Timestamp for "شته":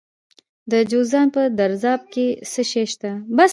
2.91-3.11